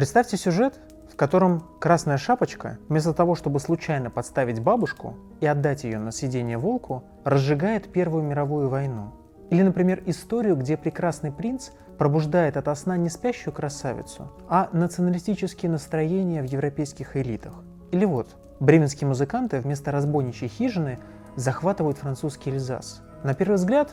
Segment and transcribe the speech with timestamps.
[0.00, 0.80] Представьте сюжет,
[1.12, 6.56] в котором Красная Шапочка, вместо того, чтобы случайно подставить бабушку и отдать ее на съедение
[6.56, 9.12] волку, разжигает Первую мировую войну.
[9.50, 16.40] Или, например, историю, где прекрасный принц пробуждает ото сна не спящую красавицу, а националистические настроения
[16.40, 17.52] в европейских элитах.
[17.90, 20.98] Или вот, бременские музыканты вместо разбойничьей хижины
[21.36, 23.02] захватывают французский Эльзас.
[23.22, 23.90] На первый взгляд,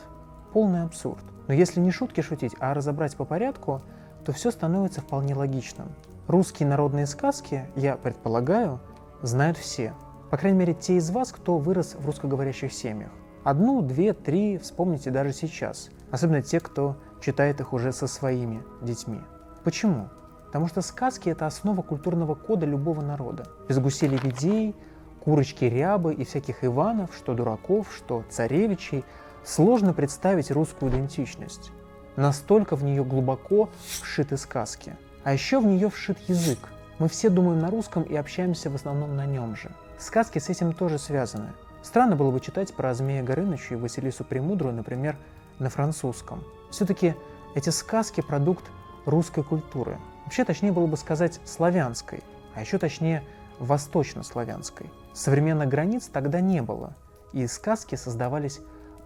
[0.54, 1.22] полный абсурд.
[1.48, 3.82] Но если не шутки шутить, а разобрать по порядку,
[4.28, 5.88] то все становится вполне логичным.
[6.26, 8.78] Русские народные сказки, я предполагаю,
[9.22, 9.94] знают все.
[10.30, 13.08] По крайней мере, те из вас, кто вырос в русскоговорящих семьях.
[13.42, 15.88] Одну, две, три вспомните даже сейчас.
[16.10, 19.18] Особенно те, кто читает их уже со своими детьми.
[19.64, 20.10] Почему?
[20.44, 23.46] Потому что сказки– это основа культурного кода любого народа.
[23.66, 24.76] Без гусей-лебедей,
[25.24, 29.06] курочки рябы и всяких Иванов, что дураков, что царевичей,
[29.42, 31.72] сложно представить русскую идентичность.
[32.18, 33.70] Настолько в нее глубоко
[34.02, 34.96] вшиты сказки.
[35.22, 36.58] А еще в нее вшит язык.
[36.98, 39.70] Мы все думаем на русском и общаемся в основном на нем же.
[39.98, 41.52] Сказки с этим тоже связаны.
[41.80, 45.16] Странно было бы читать про Змея Горыныча и Василису Премудрую, например,
[45.60, 46.42] на французском.
[46.72, 47.14] Все-таки
[47.54, 48.64] эти сказки– продукт
[49.06, 49.96] русской культуры.
[50.24, 53.22] Вообще, точнее было бы сказать славянской, а еще точнее
[53.60, 54.90] восточнославянской.
[55.12, 56.94] Современных границ тогда не было,
[57.32, 58.58] и сказки создавались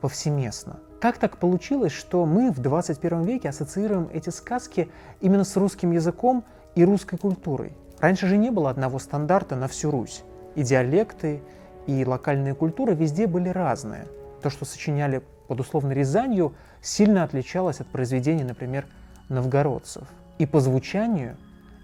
[0.03, 0.81] повсеместно.
[1.01, 6.45] Как так получилось, что мы в 21 веке ассоциируем эти сказки именно с русским языком
[6.75, 7.73] и русской культурой?
[8.01, 10.25] Раньше же не было одного стандарта на всю Русь.
[10.57, 11.41] И диалекты,
[11.87, 14.09] и локальные культуры везде были разные.
[14.43, 18.87] То, что сочиняли под условной Рязанью, сильно отличалось от произведений, например,
[19.29, 20.09] новгородцев.
[20.39, 21.37] И по звучанию,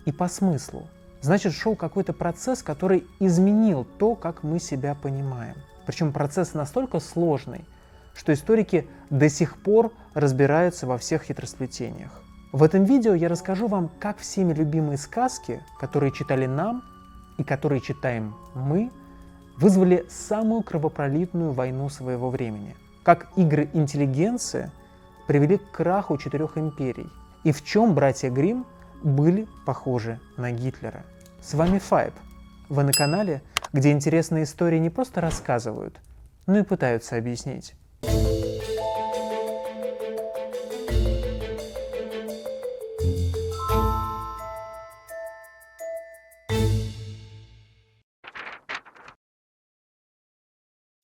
[0.06, 0.88] и по смыслу.
[1.20, 5.54] Значит, шел какой-то процесс, который изменил то, как мы себя понимаем.
[5.86, 7.64] Причем процесс настолько сложный,
[8.18, 12.10] что историки до сих пор разбираются во всех хитросплетениях.
[12.50, 16.82] В этом видео я расскажу вам, как всеми любимые сказки, которые читали нам
[17.38, 18.90] и которые читаем мы,
[19.56, 22.74] вызвали самую кровопролитную войну своего времени.
[23.04, 24.72] Как игры интеллигенции
[25.28, 27.06] привели к краху четырех империй.
[27.44, 28.66] И в чем братья Грим
[29.04, 31.04] были похожи на Гитлера.
[31.40, 32.14] С вами Файб.
[32.68, 33.42] Вы на канале,
[33.72, 36.00] где интересные истории не просто рассказывают,
[36.46, 37.74] но и пытаются объяснить.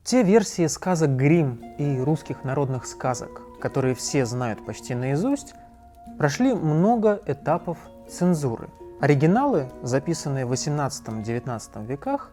[0.05, 5.55] Те версии сказок Грим и русских народных сказок, которые все знают почти наизусть,
[6.19, 7.79] прошли много этапов
[8.09, 8.69] цензуры.
[9.01, 12.33] Оригиналы, записанные в 18-19 веках,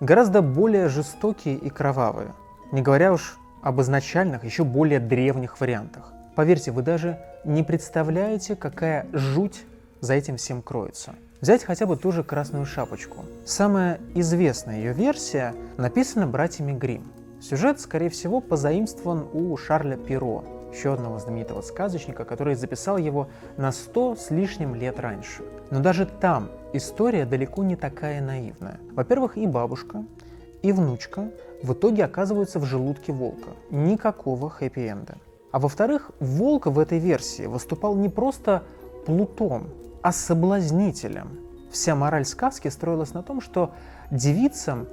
[0.00, 2.34] гораздо более жестокие и кровавые,
[2.72, 6.12] не говоря уж об изначальных, еще более древних вариантах.
[6.34, 9.64] Поверьте, вы даже не представляете, какая жуть
[10.00, 11.14] за этим всем кроется.
[11.40, 13.24] Взять хотя бы ту же «Красную шапочку».
[13.46, 17.10] Самая известная ее версия написана братьями Грим.
[17.40, 23.72] Сюжет, скорее всего, позаимствован у Шарля Перо, еще одного знаменитого сказочника, который записал его на
[23.72, 25.42] сто с лишним лет раньше.
[25.70, 28.78] Но даже там история далеко не такая наивная.
[28.92, 30.04] Во-первых, и бабушка,
[30.60, 31.30] и внучка
[31.62, 33.50] в итоге оказываются в желудке волка.
[33.70, 35.16] Никакого хэппи-энда.
[35.52, 38.64] А во-вторых, волк в этой версии выступал не просто
[39.06, 39.68] плутом,
[40.02, 41.38] а соблазнителем.
[41.70, 43.72] Вся мораль сказки строилась на том, что
[44.10, 44.86] девицам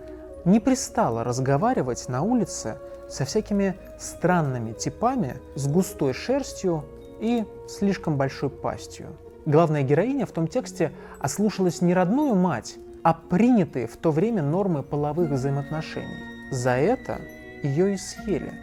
[0.45, 2.77] не пристало разговаривать на улице
[3.09, 6.85] со всякими странными типами с густой шерстью
[7.19, 9.07] и слишком большой пастью.
[9.45, 14.83] Главная героиня в том тексте ослушалась не родную мать, а принятые в то время нормы
[14.83, 16.30] половых взаимоотношений.
[16.51, 17.21] За это
[17.63, 18.53] ее и съели.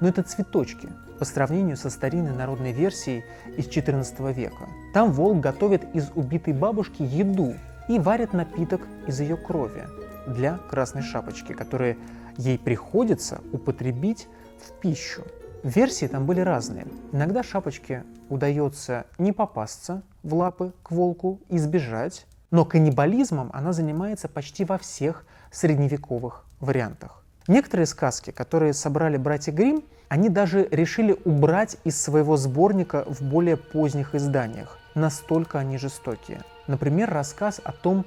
[0.00, 0.88] Но это цветочки
[1.18, 3.22] по сравнению со старинной народной версией
[3.58, 4.66] из XIV века.
[4.94, 7.54] Там волк готовит из убитой бабушки еду
[7.86, 9.84] и варит напиток из ее крови
[10.26, 11.98] для красной шапочки, которые
[12.38, 14.26] ей приходится употребить
[14.58, 15.22] в пищу.
[15.62, 16.86] Версии там были разные.
[17.12, 24.28] Иногда шапочке удается не попасться в лапы к волку и сбежать, но каннибализмом она занимается
[24.28, 27.23] почти во всех средневековых вариантах.
[27.46, 33.58] Некоторые сказки, которые собрали братья Грим, они даже решили убрать из своего сборника в более
[33.58, 34.78] поздних изданиях.
[34.94, 36.40] Настолько они жестокие.
[36.66, 38.06] Например, рассказ о том,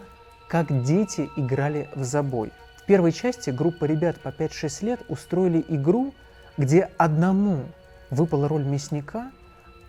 [0.50, 2.52] как дети играли в забой.
[2.78, 6.16] В первой части группа ребят по 5-6 лет устроили игру,
[6.58, 7.66] где одному
[8.10, 9.32] выпала роль мясника,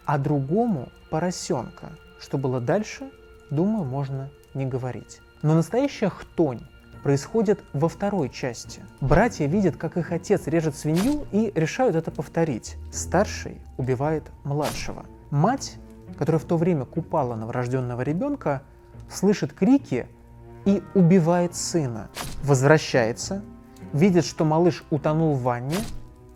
[0.04, 1.90] а другому– поросенка.
[2.20, 3.10] Что было дальше,
[3.50, 5.20] думаю, можно не говорить.
[5.40, 6.60] Но настоящая хтонь
[7.02, 8.80] происходит во второй части.
[9.00, 12.76] Братья видят, как их отец режет свинью и решают это повторить.
[12.92, 15.06] Старший убивает младшего.
[15.30, 15.76] Мать,
[16.18, 18.62] которая в то время купала новорожденного ребенка,
[19.10, 20.06] слышит крики
[20.64, 22.08] и убивает сына.
[22.42, 23.42] Возвращается,
[23.92, 25.78] видит, что малыш утонул в ванне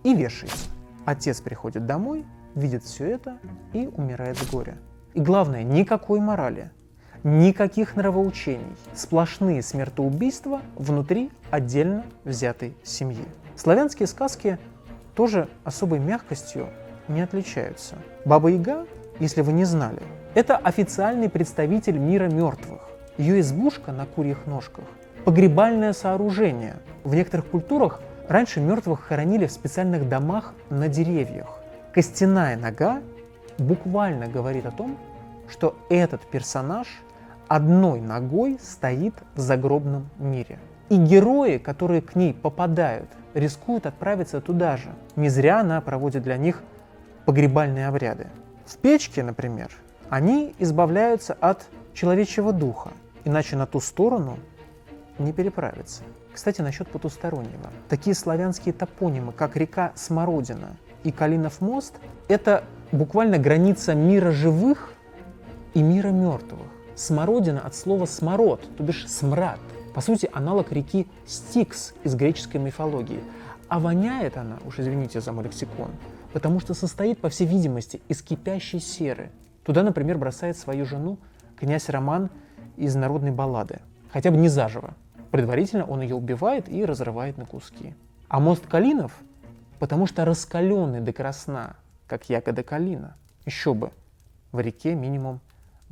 [0.05, 0.71] и вешается.
[1.05, 2.25] Отец приходит домой,
[2.55, 3.39] видит все это
[3.73, 4.79] и умирает с горя.
[5.15, 6.71] И главное, никакой морали,
[7.25, 13.25] никаких нравоучений, сплошные смертоубийства внутри отдельно взятой семьи.
[13.57, 14.59] Славянские сказки
[15.15, 16.69] тоже особой мягкостью
[17.09, 17.97] не отличаются.
[18.25, 18.87] Баба Яга,
[19.19, 20.03] если вы не знали,
[20.35, 22.81] это официальный представитель мира мертвых.
[23.19, 24.85] Ее избушка на курьих ножках–
[25.25, 26.77] погребальное сооружение.
[27.05, 31.61] В некоторых культурах раньше мертвых хоронили в специальных домах на деревьях.
[31.93, 33.03] Костяная нога
[33.59, 34.97] буквально говорит о том,
[35.49, 36.89] что этот персонаж
[37.55, 40.59] одной ногой стоит в загробном мире.
[40.89, 44.89] И герои, которые к ней попадают, рискуют отправиться туда же.
[45.17, 46.63] Не зря она проводит для них
[47.27, 48.29] погребальные обряды.
[48.65, 49.69] В печке, например,
[50.09, 52.93] они избавляются от человечьего духа,
[53.25, 54.39] иначе на ту сторону
[55.19, 56.05] не переправиться.
[56.33, 57.69] Кстати, насчет потустороннего.
[57.91, 61.97] Такие славянские топонимы, как река Смородина и Калинов мост,
[62.29, 64.95] это буквально граница мира живых
[65.75, 66.72] и мира мертвых.
[66.95, 69.59] Смородина от слова смород, то бишь смрад.
[69.95, 73.23] По сути, аналог реки Стикс из греческой мифологии.
[73.69, 75.91] А воняет она, уж извините за мой лексикон,
[76.33, 79.31] потому что состоит, по всей видимости, из кипящей серы.
[79.65, 81.19] Туда, например, бросает свою жену
[81.59, 82.29] князь Роман
[82.77, 83.81] из народной баллады,
[84.11, 84.95] хотя бы не заживо.
[85.31, 87.95] Предварительно он ее убивает и разрывает на куски.
[88.29, 89.13] А мост Калинов,
[89.79, 93.17] потому что раскаленный до красна, как ягода калина.
[93.47, 93.91] Еще бы,
[94.53, 95.41] в реке минимум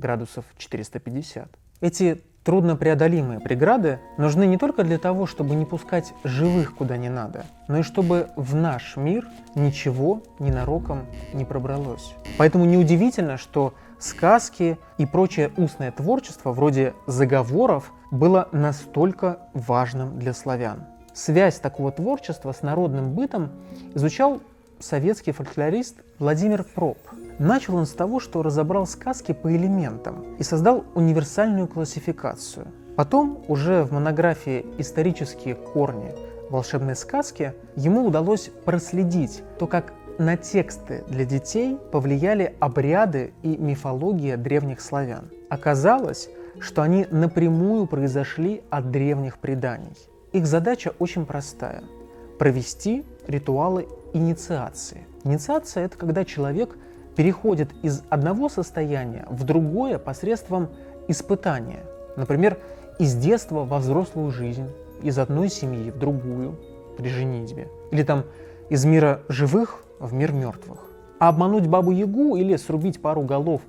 [0.01, 1.49] градусов 450.
[1.81, 7.45] Эти Труднопреодолимые преграды нужны не только для того, чтобы не пускать живых куда не надо,
[7.69, 11.05] но и чтобы в наш мир ничего ненароком
[11.35, 12.15] не пробралось.
[12.39, 20.87] Поэтому неудивительно, что сказки и прочее устное творчество, вроде заговоров, было настолько важным для славян.
[21.13, 23.51] Связь такого творчества с народным бытом
[23.95, 24.41] изучал
[24.79, 26.97] советский фольклорист Владимир Проб–
[27.41, 32.67] Начал он с того, что разобрал сказки по элементам и создал универсальную классификацию.
[32.97, 36.13] Потом, уже в монографии «Исторические корни
[36.51, 44.37] волшебной сказки» ему удалось проследить то, как на тексты для детей повлияли обряды и мифология
[44.37, 45.31] древних славян.
[45.49, 46.29] Оказалось,
[46.59, 49.97] что они напрямую произошли от древних преданий.
[50.33, 51.85] Их задача очень простая–
[52.39, 55.07] провести ритуалы инициации.
[55.25, 56.77] Инициация– это когда человек–
[57.21, 60.71] переходит из одного состояния в другое посредством
[61.07, 61.85] испытания.
[62.17, 62.57] Например,
[62.99, 64.71] из детства во взрослую жизнь,
[65.03, 66.59] из одной семьи в другую
[66.97, 67.69] при женитьбе.
[67.91, 68.25] Или там
[68.71, 70.79] из мира живых в мир мертвых.
[71.19, 73.61] А обмануть бабу-ягу или срубить пару голов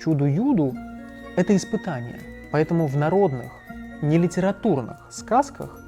[0.00, 0.72] чуду-юду–
[1.36, 2.20] это испытание.
[2.52, 3.50] Поэтому в народных,
[4.02, 5.80] нелитературных сказках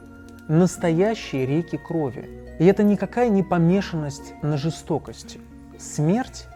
[0.49, 2.29] настоящие реки крови.
[2.59, 5.39] И это никакая не помешанность на жестокости.
[5.79, 6.49] Смерть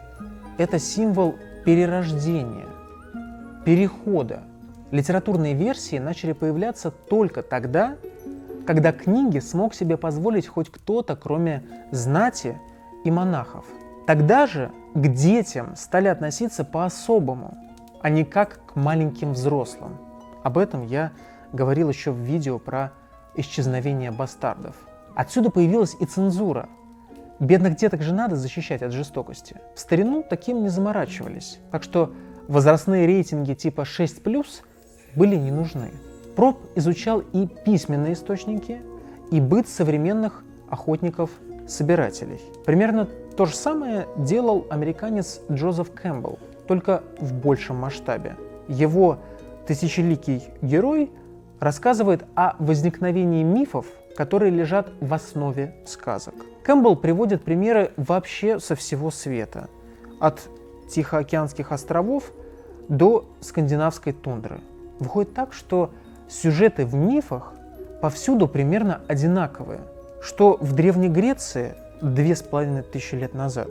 [0.57, 2.67] это символ перерождения,
[3.65, 4.43] перехода.
[4.91, 7.97] Литературные версии начали появляться только тогда,
[8.65, 12.57] когда книги смог себе позволить хоть кто-то, кроме знати
[13.03, 13.65] и монахов.
[14.05, 17.57] Тогда же к детям стали относиться по-особому,
[18.01, 19.97] а не как к маленьким взрослым.
[20.43, 21.11] Об этом я
[21.51, 22.93] говорил еще в видео про
[23.35, 24.75] исчезновение бастардов.
[25.15, 26.69] Отсюда появилась и цензура,
[27.39, 29.57] Бедных деток же надо защищать от жестокости.
[29.75, 31.59] В старину таким не заморачивались.
[31.71, 32.11] Так что
[32.47, 34.45] возрастные рейтинги типа 6+,
[35.15, 35.91] были не нужны.
[36.35, 38.81] Проб изучал и письменные источники,
[39.31, 42.41] и быт современных охотников-собирателей.
[42.65, 48.35] Примерно то же самое делал американец Джозеф Кэмпбелл, только в большем масштабе.
[48.67, 49.19] Его
[49.67, 51.11] тысячеликий герой
[51.59, 53.85] рассказывает о возникновении мифов,
[54.17, 56.33] которые лежат в основе сказок.
[56.63, 59.69] Кэмпбелл приводит примеры вообще со всего света,
[60.19, 60.41] от
[60.89, 62.31] Тихоокеанских островов
[62.89, 64.59] до скандинавской тундры.
[64.99, 65.91] Выходит так, что
[66.27, 67.53] сюжеты в мифах
[68.01, 69.81] повсюду примерно одинаковые,
[70.19, 73.69] что в Древней Греции две с половиной тысячи лет назад,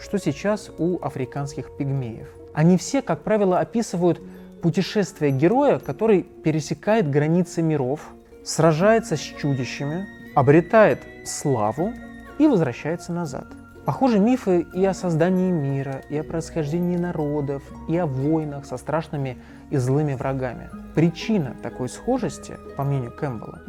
[0.00, 2.28] что сейчас у африканских пигмеев.
[2.54, 4.20] Они все, как правило, описывают
[4.62, 8.00] путешествие героя, который пересекает границы миров,
[8.46, 11.92] сражается с чудищами, обретает славу
[12.38, 13.46] и возвращается назад.
[13.84, 19.36] Похожи мифы и о создании мира, и о происхождении народов, и о войнах со страшными
[19.70, 20.70] и злыми врагами.
[20.94, 23.62] Причина такой схожести, по мнению Кэмпбелла,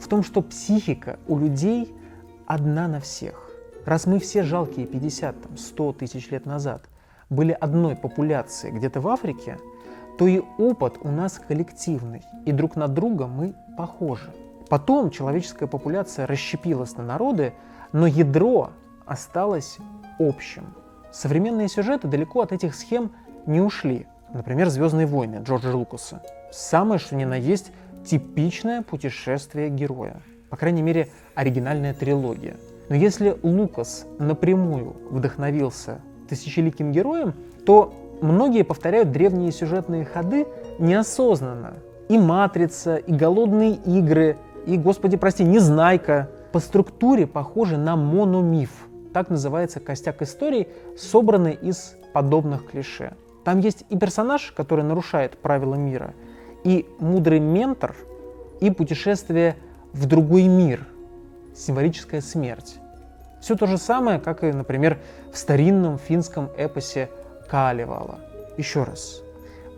[0.00, 1.94] в том, что психика у людей
[2.46, 3.48] одна на всех.
[3.86, 6.82] Раз мы все жалкие 50-100 тысяч лет назад
[7.28, 9.58] были одной популяцией где-то в Африке,
[10.20, 14.30] то и опыт у нас коллективный, и друг на друга мы похожи.
[14.68, 17.54] Потом человеческая популяция расщепилась на народы,
[17.92, 18.72] но ядро
[19.06, 19.78] осталось
[20.18, 20.74] общим.
[21.10, 23.12] Современные сюжеты далеко от этих схем
[23.46, 24.06] не ушли.
[24.34, 26.22] Например, «Звездные войны» Джорджа Лукаса.
[26.52, 27.72] Самое, что ни на есть,
[28.04, 30.20] типичное путешествие героя.
[30.50, 32.58] По крайней мере, оригинальная трилогия.
[32.90, 37.32] Но если Лукас напрямую вдохновился тысячеликим героем,
[37.64, 40.46] то многие повторяют древние сюжетные ходы
[40.78, 41.74] неосознанно.
[42.08, 44.36] И «Матрица», и «Голодные игры»,
[44.66, 48.70] и, господи, прости, «Незнайка» по структуре похожи на мономиф.
[49.12, 53.14] Так называется костяк историй, собранный из подобных клише.
[53.44, 56.14] Там есть и персонаж, который нарушает правила мира,
[56.64, 57.94] и мудрый ментор,
[58.60, 59.56] и путешествие
[59.92, 60.86] в другой мир,
[61.54, 62.78] символическая смерть.
[63.40, 64.98] Все то же самое, как и, например,
[65.32, 67.08] в старинном финском эпосе
[67.50, 68.20] Калевала.
[68.56, 69.22] Еще раз.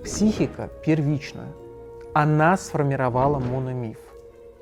[0.04, 1.46] Психика первична.
[2.12, 3.96] Она сформировала мономиф.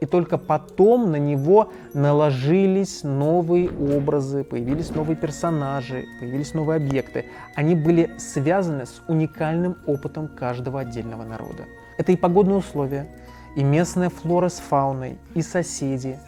[0.01, 7.27] И только потом на него наложились новые образы, появились новые персонажи, появились новые объекты.
[7.55, 11.65] Они были связаны с уникальным опытом каждого отдельного народа.
[11.99, 13.11] Это и погодные условия,
[13.57, 16.19] и местная флора с фауной, и соседи.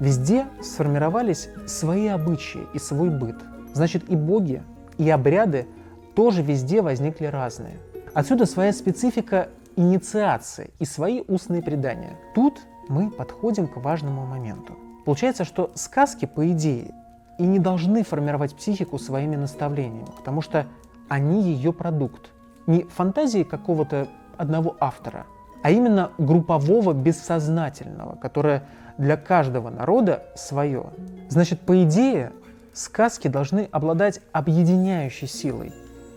[0.00, 3.36] Везде сформировались свои обычаи и свой быт.
[3.74, 4.62] Значит, и боги,
[4.98, 5.66] и обряды
[6.14, 7.78] тоже везде возникли разные.
[8.14, 12.16] Отсюда своя специфика инициации и свои устные предания.
[12.34, 14.76] Тут мы подходим к важному моменту.
[15.04, 16.92] Получается, что сказки, по идее,
[17.38, 20.66] и не должны формировать психику своими наставлениями, потому что
[21.08, 22.30] они ее продукт.
[22.66, 25.26] Не фантазии какого-то одного автора,
[25.62, 28.64] а именно группового бессознательного, которое
[28.98, 30.86] для каждого народа свое.
[31.28, 32.32] Значит, по идее,
[32.72, 35.72] сказки должны обладать объединяющей силой.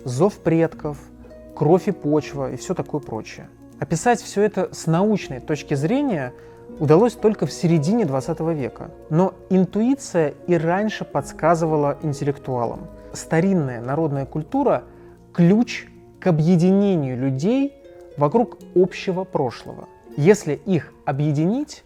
[0.05, 0.97] Зов предков,
[1.55, 3.49] кровь и почва и все такое прочее.
[3.79, 6.33] Описать все это с научной точки зрения–
[6.79, 8.91] удалось только в середине 20 века.
[9.09, 12.87] Но интуиция и раньше подсказывала интеллектуалам.
[13.13, 14.83] Старинная народная культура–
[15.33, 15.87] ключ
[16.19, 17.73] к объединению людей
[18.17, 19.87] вокруг общего прошлого.
[20.15, 21.83] Если их объединить,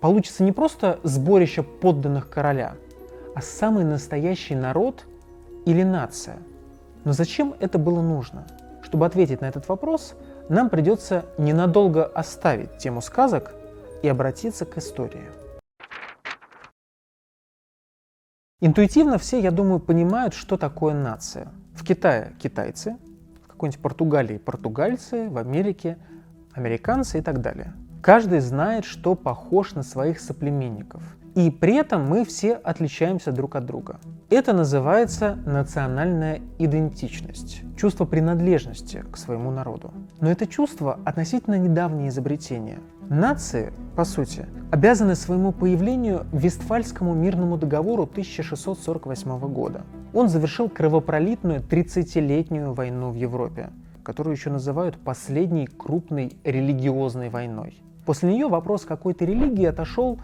[0.00, 2.74] получится не просто сборище подданных короля,
[3.34, 5.04] а самый настоящий народ
[5.64, 6.38] или нация.
[7.08, 8.46] Но зачем это было нужно?
[8.82, 10.14] Чтобы ответить на этот вопрос,
[10.50, 13.54] нам придется ненадолго оставить тему сказок
[14.02, 15.24] и обратиться к истории.
[18.60, 21.48] Интуитивно все, я думаю, понимают, что такое нация.
[21.74, 22.98] В Китае китайцы,
[23.42, 25.96] в какой-нибудь Португалии португальцы, в Америке
[26.52, 27.72] американцы и так далее.
[28.02, 31.02] Каждый знает, что похож на своих соплеменников.
[31.38, 34.00] И при этом мы все отличаемся друг от друга.
[34.28, 39.92] Это называется национальная идентичность, чувство принадлежности к своему народу.
[40.20, 42.80] Но это чувство относительно недавнее изобретение.
[43.08, 49.82] Нации, по сути, обязаны своему появлению Вестфальскому мирному договору 1648 года.
[50.12, 53.70] Он завершил кровопролитную 30-летнюю войну в Европе,
[54.02, 57.80] которую еще называют последней крупной религиозной войной.
[58.04, 60.18] После нее вопрос какой-то религии отошел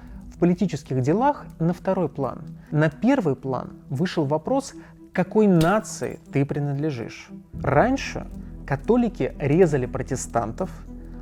[0.45, 2.43] политических делах на второй план.
[2.71, 4.75] На первый план вышел вопрос,
[5.15, 7.31] какой нации ты принадлежишь.
[7.63, 8.27] Раньше
[8.67, 10.69] католики резали протестантов,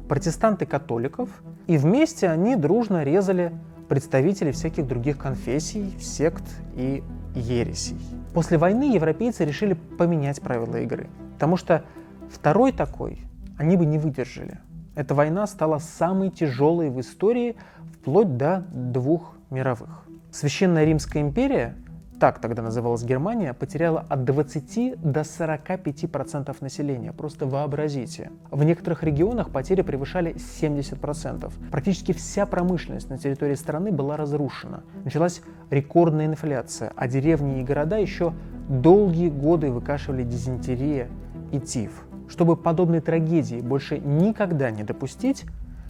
[0.09, 1.29] протестанты католиков,
[1.69, 3.53] и вместе они дружно резали
[3.89, 6.43] представителей всяких других конфессий, сект
[6.75, 7.05] и
[7.37, 8.01] ересей.
[8.35, 11.85] После войны европейцы решили поменять правила игры, потому что
[12.29, 13.21] второй такой
[13.57, 14.59] они бы не выдержали.
[14.95, 17.57] Эта война стала самой тяжелой в истории
[17.95, 20.05] вплоть до двух мировых.
[20.31, 21.77] Священная Римская империя
[22.23, 27.13] так тогда называлась Германия, потеряла от 20 до 45 процентов населения.
[27.13, 28.31] Просто вообразите.
[28.53, 31.53] В некоторых регионах потери превышали 70 процентов.
[31.73, 34.85] Практически вся промышленность на территории страны была разрушена.
[35.03, 38.35] Началась рекордная инфляция, а деревни и города еще
[38.69, 41.09] долгие годы выкашивали дизентерия
[41.51, 42.05] и тиф.
[42.33, 45.45] Чтобы подобной трагедии больше никогда не допустить,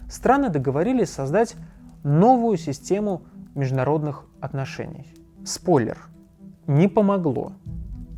[0.09, 1.55] страны договорились создать
[2.03, 3.21] новую систему
[3.55, 5.07] международных отношений.
[5.45, 5.97] Спойлер–
[6.67, 7.53] не помогло.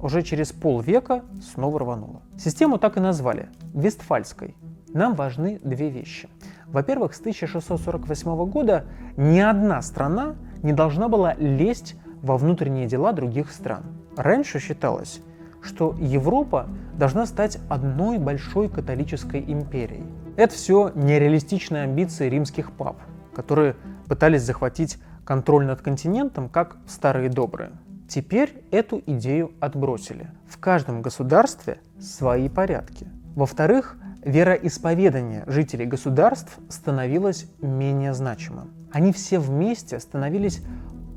[0.02, 2.24] Уже через полвека снова рвануло.
[2.36, 4.56] Систему так и назвали– Вестфальской.
[4.92, 6.28] Нам важны две вещи.
[6.66, 8.86] Во-первых, с 1648 года
[9.18, 13.84] ни одна страна не должна была лезть во внутренние дела других стран.
[14.18, 15.22] Раньше считалось,
[15.66, 16.68] что Европа
[16.98, 20.06] должна стать одной большой католической империей.
[20.38, 22.98] Это все нереалистичные амбиции римских пап,
[23.34, 23.76] которые
[24.08, 27.72] пытались захватить контроль над континентом как старые добрые.
[28.08, 30.30] Теперь эту идею отбросили.
[30.48, 33.08] В каждом государстве свои порядки.
[33.36, 38.72] Во-вторых, вероисповедание жителей государств становилось менее значимым.
[38.92, 40.62] Они все вместе становились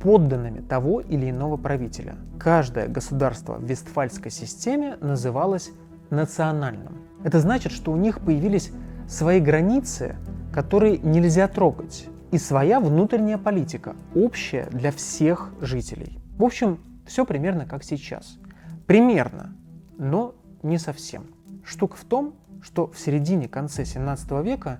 [0.00, 2.16] подданными того или иного правителя.
[2.38, 5.70] Каждое государство в Вестфальской системе называлось
[6.10, 6.98] национальным.
[7.24, 8.72] Это значит, что у них появились
[9.08, 10.16] свои границы,
[10.52, 16.18] которые нельзя трогать, и своя внутренняя политика, общая для всех жителей.
[16.36, 18.38] В общем, все примерно как сейчас.
[18.86, 19.56] Примерно,
[19.96, 21.26] но не совсем.
[21.64, 24.78] Штука в том, что в середине-конце 17 века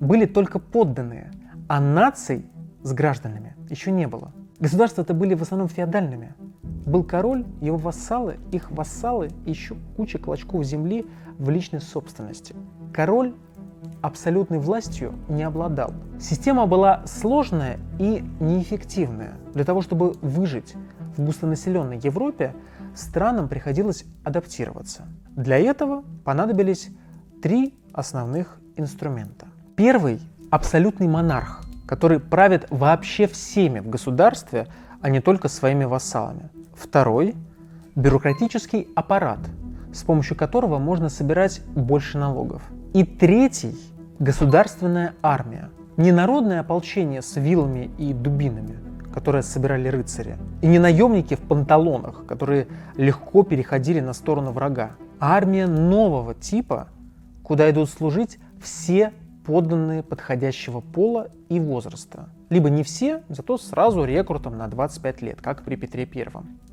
[0.00, 1.32] были только подданные,
[1.68, 2.46] а наций
[2.82, 4.32] с гражданами еще не было.
[4.58, 6.34] Государства это были в основном феодальными.
[6.86, 11.06] Был король, его вассалы, их вассалы и еще куча клочков земли
[11.38, 12.54] в личной собственности.
[12.92, 13.34] Король
[14.00, 15.92] абсолютной властью не обладал.
[16.18, 19.34] Система была сложная и неэффективная.
[19.52, 20.74] Для того, чтобы выжить
[21.16, 22.54] в густонаселенной Европе,
[22.94, 25.06] странам приходилось адаптироваться.
[25.34, 26.88] Для этого понадобились
[27.42, 29.46] три основных инструмента.
[29.76, 30.20] Первый–
[30.50, 34.66] абсолютный монарх, который правит вообще всеми в государстве,
[35.00, 36.50] а не только своими вассалами.
[36.74, 37.34] Второй–
[37.94, 39.38] бюрократический аппарат,
[39.92, 42.62] с помощью которого можно собирать больше налогов.
[42.92, 43.76] И третий–
[44.18, 45.70] государственная армия.
[45.96, 48.78] Не народное ополчение с вилами и дубинами,
[49.14, 52.66] которое собирали рыцари, и не наемники в панталонах, которые
[52.96, 56.88] легко переходили на сторону врага, а армия нового типа,
[57.42, 59.12] куда идут служить все
[59.46, 62.28] подданные подходящего пола и возраста.
[62.50, 66.26] Либо не все, зато сразу рекрутом на 25 лет, как при Петре I.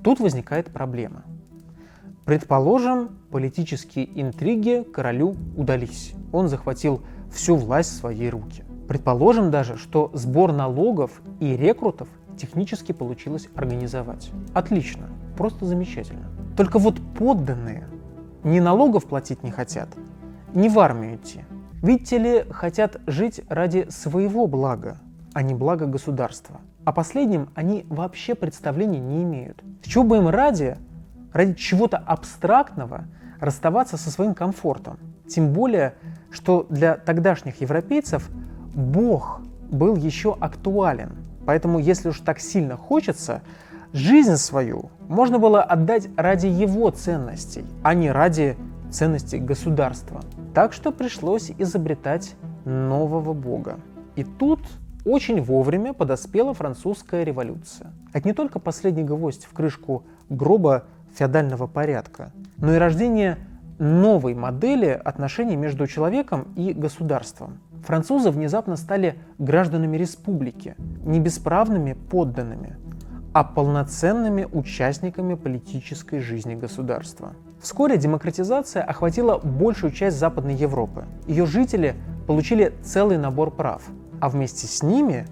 [0.03, 1.23] Тут возникает проблема.
[2.25, 6.13] Предположим, политические интриги королю удались.
[6.31, 7.01] Он захватил
[7.31, 8.63] всю власть в свои руки.
[8.87, 14.31] Предположим даже, что сбор налогов и рекрутов технически получилось организовать.
[14.53, 16.31] Отлично, просто замечательно.
[16.57, 17.87] Только вот подданные
[18.43, 19.89] ни налогов платить не хотят,
[20.55, 21.41] ни в армию идти.
[21.83, 24.97] Видите ли, хотят жить ради своего блага,
[25.33, 26.61] а не блага государства.
[26.85, 29.61] О последнем они вообще представления не имеют.
[29.83, 30.77] С чего бы им ради
[31.33, 33.03] ради чего-то абстрактного
[33.41, 34.97] расставаться со своим комфортом.
[35.27, 35.95] Тем более,
[36.31, 38.29] что для тогдашних европейцев
[38.73, 41.11] Бог был еще актуален.
[41.45, 43.41] Поэтому, если уж так сильно хочется,
[43.91, 48.55] жизнь свою можно было отдать ради его ценностей, а не ради
[48.93, 50.21] ценностей государства.
[50.53, 53.79] Так что пришлось изобретать нового бога.
[54.15, 54.61] И тут
[55.05, 57.91] очень вовремя подоспела французская революция.
[58.13, 63.37] Это не только последний гвоздь в крышку гроба феодального порядка, но и рождение
[63.79, 67.59] новой модели отношений между человеком и государством.
[67.85, 72.77] Французы внезапно стали гражданами республики, не бесправными подданными,
[73.33, 77.33] а полноценными участниками политической жизни государства.
[77.63, 81.05] Вскоре демократизация охватила большую часть Западной Европы.
[81.27, 81.95] Ее жители
[82.27, 83.83] получили целый набор прав,
[84.19, 85.25] а вместе с ними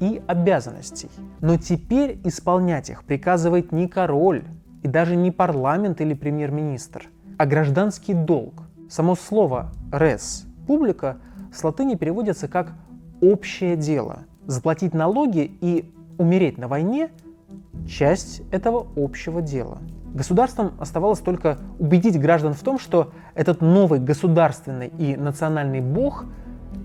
[0.00, 1.08] и обязанностей.
[1.40, 4.42] Но теперь исполнять их приказывает не король,
[4.82, 8.64] и даже не парламент или премьер-министр, а гражданский долг.
[8.90, 11.18] Само слово «рес»– публика
[11.54, 12.72] с латыни переводится как
[13.20, 14.24] «общее дело».
[14.46, 17.10] Заплатить налоги и умереть на войне–
[17.88, 19.78] часть этого общего дела.
[20.16, 26.24] Государством оставалось только убедить граждан в том, что этот новый государственный и национальный бог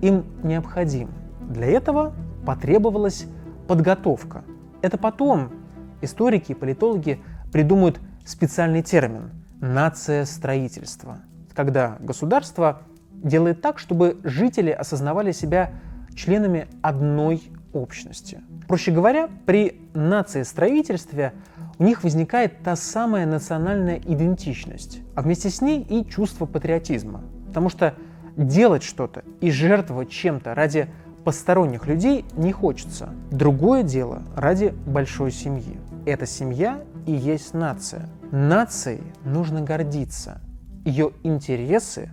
[0.02, 1.12] им необходим.
[1.50, 2.12] Для этого
[2.46, 3.26] потребовалась
[3.70, 4.44] подготовка.
[4.82, 5.50] Это потом
[6.02, 7.22] историки и политологи
[7.54, 9.30] придумают специальный термин–
[9.62, 11.20] нация строительства,
[11.54, 12.82] когда государство
[13.13, 15.72] делает так, чтобы жители осознавали себя
[16.13, 17.41] членами одной
[17.72, 18.41] общности.
[18.67, 21.32] Проще говоря, при нации строительстве
[21.82, 27.24] у них возникает та самая национальная идентичность, а вместе с ней и чувство патриотизма.
[27.48, 27.96] Потому что
[28.38, 30.89] делать что-то и жертвовать чем-то ради
[31.26, 33.10] посторонних людей не хочется.
[33.32, 35.80] Другое дело ради большой семьи.
[36.06, 38.08] Эта семья и есть нация.
[38.32, 40.39] Нацией нужно гордиться.
[40.86, 42.12] Ее интересы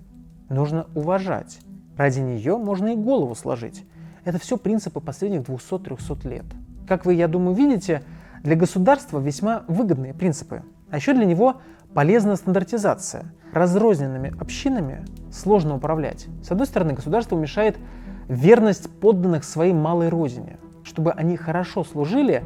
[0.48, 1.58] нужно уважать.
[1.98, 3.84] Ради нее можно и голову сложить.
[4.24, 6.46] Это все принципы последних 200-300 лет.
[6.88, 8.02] Как вы, я думаю, видите,
[8.42, 10.62] для государства весьма выгодные принципы.
[10.90, 11.60] А еще для него
[11.94, 13.32] полезна стандартизация.
[13.52, 16.26] Разрозненными общинами сложно управлять.
[16.42, 17.76] С одной стороны, государство мешает
[18.28, 20.58] верность подданных своей малой родине.
[20.84, 22.42] Чтобы они хорошо служили,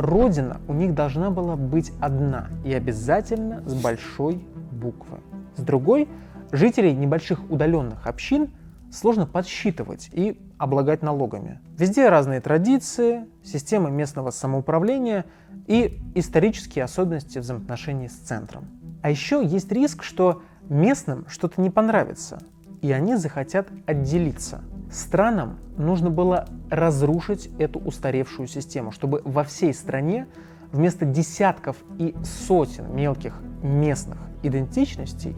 [0.00, 5.18] Родина у них должна была быть одна и обязательно с большой буквы.
[5.56, 6.08] С другой,
[6.52, 8.50] жителей небольших удаленных общин
[8.90, 11.58] сложно подсчитывать и облагать налогами.
[11.78, 15.24] Везде разные традиции, система местного самоуправления
[15.66, 18.68] и исторические особенности взаимоотношений с центром.
[19.02, 22.40] А еще есть риск, что местным что-то не понравится.
[22.82, 24.62] и они захотят отделиться.
[24.90, 30.26] Странам нужно было разрушить эту устаревшую систему, чтобы во всей стране
[30.72, 35.36] вместо десятков и сотен мелких местных идентичностей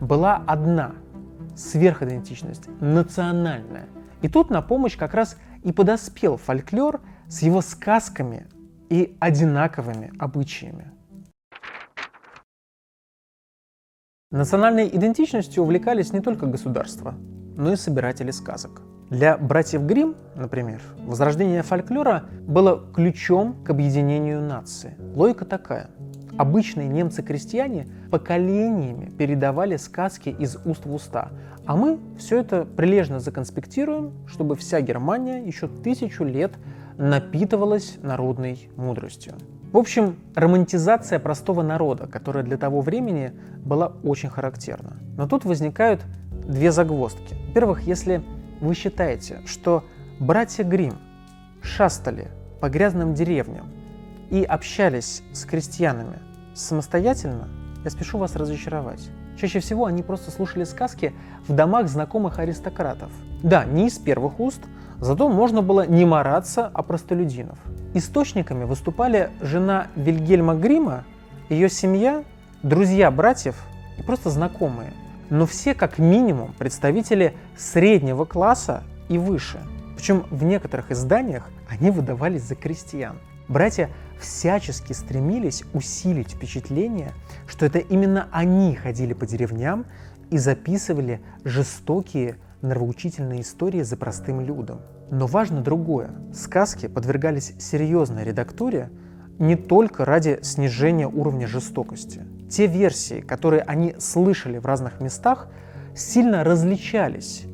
[0.00, 0.92] была одна
[1.56, 3.88] сверхидентичность, национальная.
[4.22, 8.46] И тут на помощь как раз и подоспел фольклор с его сказками
[8.88, 10.92] и одинаковыми обычаями.
[14.30, 17.14] Национальной идентичностью увлекались не только государства,
[17.56, 18.80] но и собиратели сказок.
[19.10, 24.96] Для братьев Грим, например, возрождение фольклора было ключом к объединению нации.
[25.14, 25.90] Логика такая.
[26.38, 31.30] Обычные немцы-крестьяне поколениями передавали сказки из уст в уста,
[31.66, 36.52] а мы все это прилежно законспектируем, чтобы вся Германия еще тысячу лет
[36.98, 39.34] напитывалась народной мудростью.
[39.72, 43.32] В общем, романтизация простого народа, которая для того времени
[43.64, 44.96] была очень характерна.
[45.16, 46.02] Но тут возникают
[46.46, 47.34] две загвоздки.
[47.48, 48.22] Во-первых, если
[48.60, 49.84] вы считаете, что
[50.20, 50.94] братья Грим
[51.62, 52.28] шастали
[52.60, 53.66] по грязным деревням
[54.30, 56.18] и общались с крестьянами
[56.54, 57.48] самостоятельно,
[57.84, 59.10] я спешу вас разочаровать.
[59.42, 61.12] Чаще всего они просто слушали сказки
[61.48, 63.10] в домах знакомых аристократов.
[63.42, 64.60] Да, не из первых уст,
[65.00, 67.58] зато можно было не мараться о простолюдинов.
[67.92, 71.02] Источниками выступали жена Вильгельма Грима,
[71.48, 72.22] ее семья,
[72.62, 73.56] друзья братьев
[73.98, 74.92] и просто знакомые
[75.28, 79.60] но все как минимум представители среднего класса и выше.
[79.96, 83.16] Причем в некоторых изданиях они выдавались за крестьян.
[83.48, 83.88] Братья
[84.22, 87.12] всячески стремились усилить впечатление,
[87.46, 89.84] что это именно они ходили по деревням
[90.30, 94.80] и записывали жестокие нравоучительные истории за простым людом.
[95.10, 96.10] Но важно другое.
[96.32, 98.90] Сказки подвергались серьезной редактуре
[99.38, 105.48] не только ради снижения уровня жестокости те версии, которые они слышали в разных местах,
[105.96, 107.44] сильно различались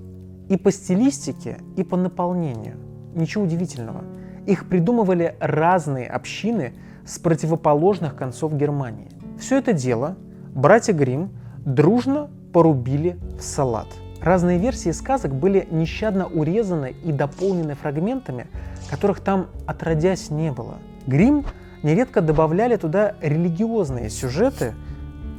[0.48, 2.76] и по стилистике, и по наполнению.
[3.14, 4.04] Ничего удивительного.
[4.48, 6.72] Их придумывали разные общины
[7.04, 9.11] с противоположных концов Германии.
[9.38, 10.16] Все это дело
[10.54, 11.32] братья Грим
[11.66, 13.88] дружно порубили в салат.
[14.22, 18.46] Разные версии сказок были нещадно урезаны и дополнены фрагментами,
[18.88, 20.78] которых там отродясь не было.
[21.06, 21.44] Грим
[21.82, 24.72] нередко добавляли туда религиозные сюжеты,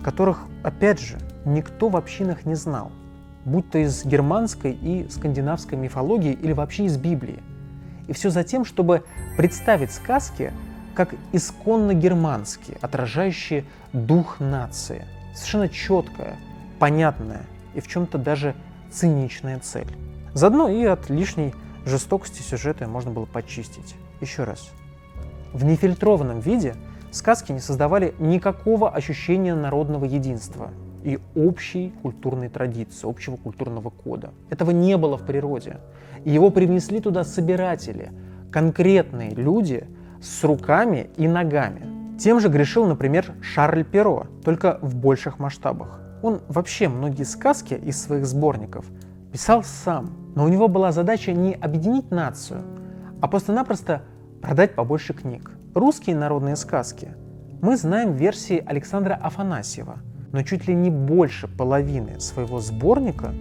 [0.03, 2.91] которых, опять же, никто в общинах не знал,
[3.43, 7.39] будь то из германской и скандинавской мифологии или вообще из Библии.
[8.09, 9.03] И все за тем, чтобы
[9.37, 10.51] представить сказки
[10.95, 15.05] как исконно германские, отражающие дух нации.
[15.33, 16.35] Совершенно четкая,
[16.79, 17.43] понятная
[17.73, 18.53] и в чем-то даже
[18.91, 19.87] циничная цель.
[20.33, 21.53] Заодно и от лишней
[21.85, 23.95] жестокости сюжета можно было почистить.
[24.19, 24.71] Еще раз.
[25.53, 26.75] В нефильтрованном виде–
[27.11, 30.71] сказки не создавали никакого ощущения народного единства
[31.03, 34.31] и общей культурной традиции, общего культурного кода.
[34.49, 35.77] Этого не было в природе.
[36.29, 38.11] Его привнесли туда собиратели,
[38.51, 39.87] конкретные люди
[40.21, 42.17] с руками и ногами.
[42.19, 45.99] Тем же грешил, например, Шарль Перо, только в больших масштабах.
[46.21, 48.85] Он вообще многие сказки из своих сборников
[49.31, 52.61] писал сам, но у него была задача не объединить нацию,
[53.21, 54.03] а просто-напросто
[54.39, 55.49] продать побольше книг.
[55.73, 57.15] Русские народные сказки
[57.59, 59.97] мы знаем версии Александра Афанасьева,
[60.31, 63.33] но чуть ли не больше половины своего сборника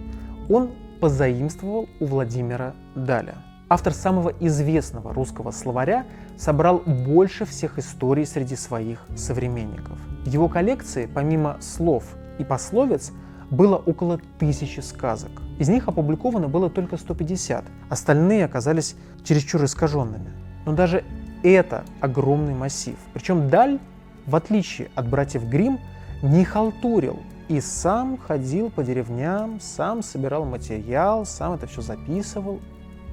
[0.49, 3.35] он позаимствовал у Владимира Даля.
[3.69, 6.05] Автор самого известного русского словаря
[6.37, 9.97] собрал больше всех историй среди своих современников.
[10.25, 12.03] В его коллекции, помимо слов
[12.39, 13.11] и пословиц,
[13.51, 15.31] было около тысячи сказок.
[15.59, 20.31] Из них опубликовано было только 150, остальные оказались чересчур искаженными.
[20.65, 21.03] Но даже
[21.43, 22.95] это огромный массив.
[23.13, 23.79] Причем Даль,
[24.25, 25.79] в отличие от братьев Грим,
[26.21, 32.59] не халтурил и сам ходил по деревням, сам собирал материал, сам это все записывал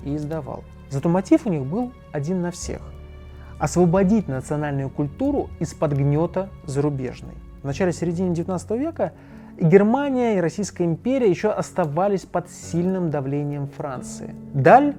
[0.05, 0.63] и издавал.
[0.91, 2.81] Зато мотив у них был один на всех–
[3.59, 7.33] освободить национальную культуру из-под гнета зарубежной.
[7.63, 9.15] В начале-середине XIX века
[9.57, 14.35] и Германия и Российская империя еще оставались под сильным давлением Франции.
[14.53, 14.95] Даль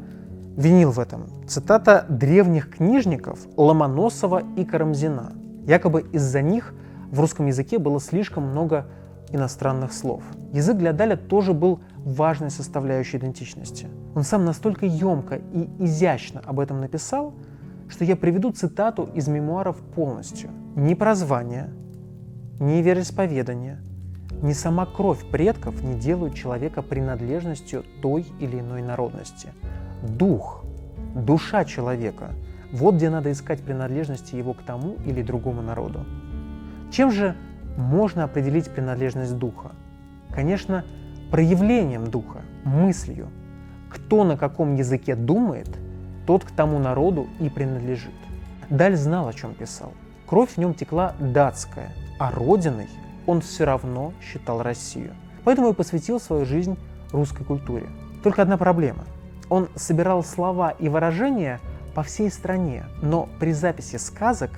[0.58, 1.28] винил в этом.
[1.48, 5.34] Цитата древних книжников Ломоносова и Карамзина.
[5.68, 6.74] Якобы из-за них
[7.12, 8.88] в русском языке было слишком много
[9.32, 10.24] иностранных слов.
[10.54, 13.88] Язык для Даля тоже был важной составляющей идентичности.
[14.16, 17.34] Он сам настолько емко и изящно об этом написал,
[17.90, 20.50] что я приведу цитату из мемуаров полностью.
[20.76, 21.70] «Ни прозвание,
[22.60, 23.80] ни вероисповедание,
[24.42, 29.50] ни сама кровь предков не делают человека принадлежностью той или иной народности–
[30.04, 30.64] дух,
[31.16, 32.32] душа человека.
[32.72, 36.06] Вот где надо искать принадлежности его к тому или другому народу.
[36.92, 37.36] Чем же
[37.78, 39.72] можно определить принадлежность духа?
[40.34, 40.84] Конечно,
[41.32, 43.30] проявлением духа, мыслью.
[43.90, 45.70] Кто на каком языке думает,
[46.26, 48.14] тот к тому народу и принадлежит.
[48.70, 49.94] Даль знал, о чем писал.
[50.26, 52.90] Кровь в нем текла датская, а родиной
[53.26, 55.14] он все равно считал Россию.
[55.46, 56.78] Поэтому и посвятил свою жизнь
[57.14, 57.88] русской культуре.
[58.24, 59.06] Только одна проблема.
[59.50, 61.62] Он собирал слова и выражения
[61.96, 64.52] по всей стране, но при записи сказок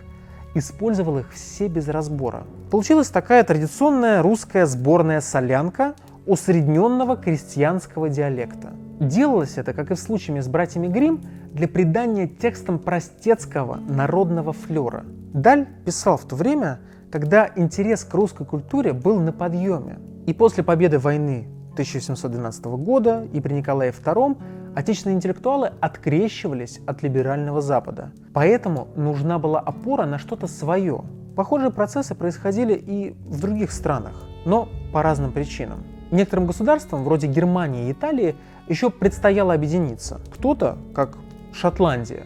[0.55, 2.45] использовал их все без разбора.
[2.71, 5.95] Получилась такая традиционная русская сборная солянка
[6.27, 8.73] усредненного крестьянского диалекта.
[8.99, 15.03] Делалось это, как и в случае с братьями Грим, для придания текстам простецкого народного флера.
[15.33, 16.79] Даль писал в то время,
[17.11, 19.97] когда интерес к русской культуре был на подъеме.
[20.27, 24.37] И после победы войны 1712 года и при Николае II
[24.75, 28.11] отечественные интеллектуалы открещивались от либерального Запада.
[28.31, 31.03] Поэтому нужна была опора на что-то свое.
[31.35, 34.13] Похожие процессы происходили и в других странах,
[34.45, 35.83] но по разным причинам.
[36.11, 38.35] Некоторым государствам, вроде Германии и Италии,
[38.67, 40.19] еще предстояло объединиться.
[40.33, 41.17] Кто-то, как
[41.53, 42.25] Шотландия,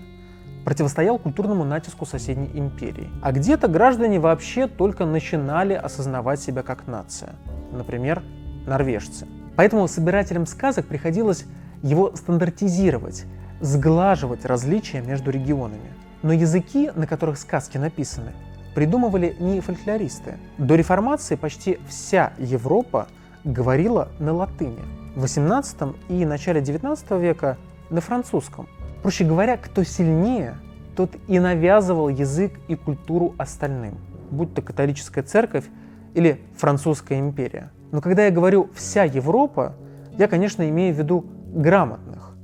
[0.63, 3.09] противостоял культурному натиску соседней империи.
[3.21, 7.35] А где-то граждане вообще только начинали осознавать себя как нация.
[7.71, 8.23] Например,
[8.65, 9.27] норвежцы.
[9.55, 11.45] Поэтому собирателям сказок приходилось
[11.81, 13.25] его стандартизировать,
[13.59, 15.93] сглаживать различия между регионами.
[16.21, 18.31] Но языки, на которых сказки написаны,
[18.75, 20.37] придумывали не фольклористы.
[20.57, 23.07] До реформации почти вся Европа
[23.43, 24.79] говорила на латыни.
[25.15, 27.57] В XVIII и начале XIX века
[27.89, 28.67] на французском.
[29.01, 30.55] Проще говоря, кто сильнее,
[30.95, 33.97] тот и навязывал язык и культуру остальным,
[34.31, 35.65] будь то католическая церковь
[36.13, 37.71] или французская империя.
[37.91, 39.75] Но когда я говорю «вся Европа»,
[40.17, 42.35] я, конечно, имею в виду грамотных,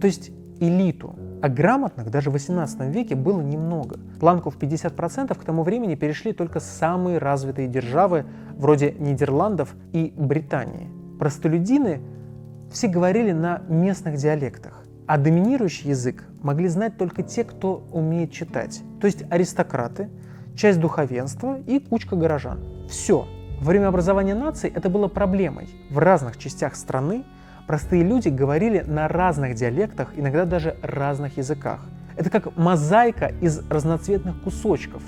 [0.00, 1.14] то есть элиту.
[1.42, 3.98] А грамотных даже в 18 веке было немного.
[4.20, 8.24] Планку в 50% к тому времени перешли только самые развитые державы,
[8.56, 10.90] вроде Нидерландов и Британии.
[11.18, 12.00] Простолюдины
[12.70, 18.82] все говорили на местных диалектах, а доминирующий язык могли знать только те, кто умеет читать,
[19.00, 20.08] то есть аристократы,
[20.54, 22.60] часть духовенства и кучка горожан.
[22.88, 23.26] Все.
[23.60, 25.68] Время образования нации это было проблемой.
[25.90, 27.24] В разных частях страны
[27.66, 31.80] простые люди говорили на разных диалектах, иногда даже разных языках.
[32.16, 35.02] Это как мозаика из разноцветных кусочков,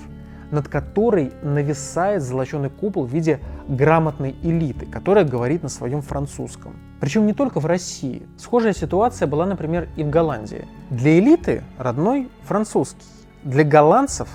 [0.51, 6.75] над которой нависает золоченый купол в виде грамотной элиты, которая говорит на своем французском.
[6.99, 8.23] Причем не только в России.
[8.37, 10.67] Схожая ситуация была, например, и в Голландии.
[10.89, 13.05] Для элиты родной французский.
[13.43, 14.27] Для голландцев,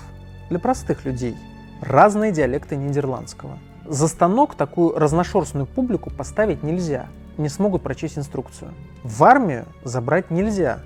[0.49, 1.37] для простых людей,
[1.81, 3.59] разные диалекты нидерландского.
[3.85, 7.05] За станок такую разношерстную публику поставить нельзя–
[7.37, 8.73] не смогут прочесть инструкцию.
[9.03, 10.79] В армию забрать нельзя,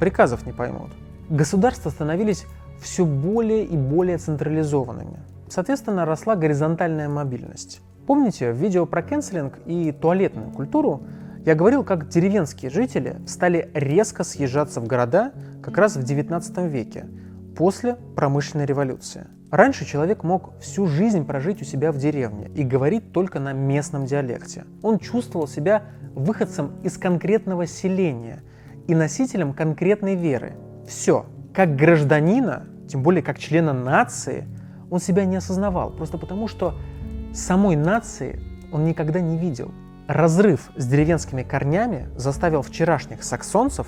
[0.00, 0.90] приказов не поймут.
[1.28, 2.46] Государства становились
[2.80, 5.20] все более и более централизованными.
[5.48, 7.80] Соответственно, росла горизонтальная мобильность.
[8.06, 11.02] Помните, в видео про кэнселинг и туалетную культуру
[11.46, 17.06] я говорил, как деревенские жители стали резко съезжаться в города как раз в XIX веке,
[17.56, 19.26] после промышленной революции.
[19.54, 24.04] Раньше человек мог всю жизнь прожить у себя в деревне и говорить только на местном
[24.04, 24.64] диалекте.
[24.82, 28.42] Он чувствовал себя выходцем из конкретного селения
[28.88, 30.54] и носителем конкретной веры.
[30.88, 31.26] Все.
[31.52, 34.48] Как гражданина, тем более как члена нации,
[34.90, 36.74] он себя не осознавал, просто потому что
[37.32, 38.40] самой нации
[38.72, 39.70] он никогда не видел.
[40.08, 43.86] Разрыв с деревенскими корнями заставил вчерашних саксонцев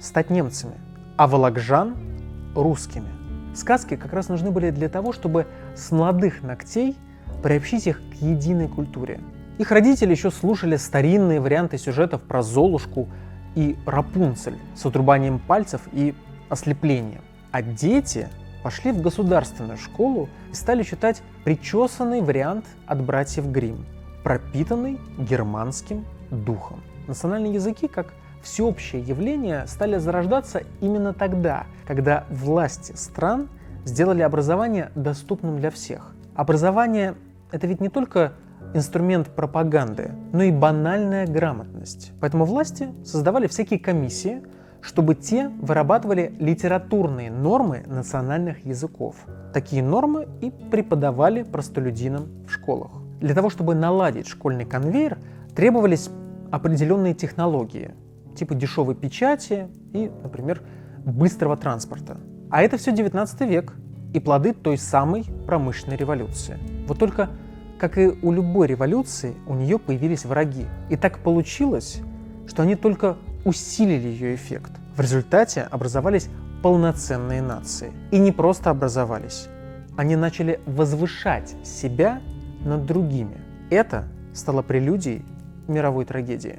[0.00, 0.74] стать немцами,
[1.16, 1.98] а волокжан–
[2.56, 3.23] русскими.
[3.54, 6.96] Сказки как раз нужны были для того, чтобы с молодых ногтей
[7.42, 9.20] приобщить их к единой культуре.
[9.58, 13.08] Их родители еще слушали старинные варианты сюжетов про Золушку
[13.54, 16.14] и Рапунцель с отрубанием пальцев и
[16.48, 17.22] ослеплением.
[17.52, 18.28] А дети
[18.64, 23.86] пошли в государственную школу и стали читать причесанный вариант от братьев Гримм,
[24.24, 26.80] пропитанный германским духом.
[27.06, 28.12] Национальные языки, как
[28.44, 33.48] всеобщее явление стали зарождаться именно тогда, когда власти стран
[33.84, 36.14] сделали образование доступным для всех.
[36.34, 37.14] Образование–
[37.50, 38.32] это ведь не только
[38.74, 42.12] инструмент пропаганды, но и банальная грамотность.
[42.20, 44.42] Поэтому власти создавали всякие комиссии,
[44.80, 49.16] чтобы те вырабатывали литературные нормы национальных языков.
[49.52, 52.90] Такие нормы и преподавали простолюдинам в школах.
[53.20, 55.18] Для того, чтобы наладить школьный конвейер,
[55.54, 56.10] требовались
[56.50, 57.92] определенные технологии,
[58.34, 60.62] типа дешевой печати и, например,
[61.04, 62.18] быстрого транспорта.
[62.50, 63.74] А это все 19 век
[64.12, 66.58] и плоды той самой промышленной революции.
[66.86, 67.30] Вот только,
[67.78, 70.66] как и у любой революции, у нее появились враги.
[70.88, 72.00] И так получилось,
[72.46, 74.72] что они только усилили ее эффект.
[74.96, 76.28] В результате образовались
[76.62, 77.92] полноценные нации.
[78.10, 79.48] И не просто образовались.
[79.96, 82.20] Они начали возвышать себя
[82.64, 83.36] над другими.
[83.70, 85.24] Это стало прелюдией
[85.68, 86.58] мировой трагедии.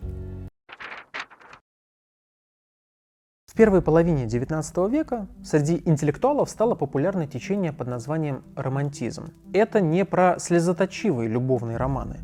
[3.55, 9.29] В первой половине XIX века среди интеллектуалов стало популярное течение под названием романтизм.
[9.53, 12.17] Это не про слезоточивые любовные романы,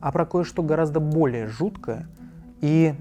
[0.00, 2.08] а про кое-что гораздо более жуткое
[2.62, 2.94] и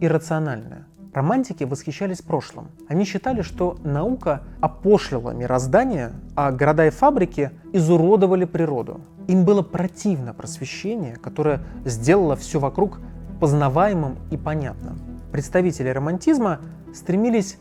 [0.00, 0.86] иррациональное.
[1.12, 2.68] Романтики восхищались прошлым.
[2.88, 9.02] Они считали, что наука опошлила мироздание, а города и фабрики изуродовали природу.
[9.26, 12.98] Им было противно просвещение, которое сделало все вокруг
[13.40, 14.98] познаваемым и понятным.
[15.30, 16.60] Представители романтизма
[16.94, 17.58] стремились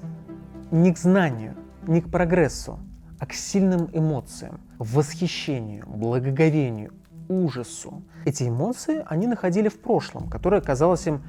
[0.72, 1.56] не к знанию,
[1.88, 2.80] не к прогрессу,
[3.20, 6.94] а к сильным эмоциям, восхищению, благоговению,
[7.28, 8.04] ужасу.
[8.26, 11.24] Эти эмоции они находили в прошлом, которое казалось им